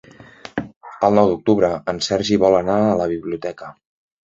[1.07, 3.73] El nou d'octubre en Sergi vol anar a la biblioteca.